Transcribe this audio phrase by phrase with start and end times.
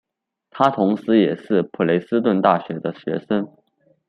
[0.49, 3.55] 他同时也是普雷斯顿大学的学生。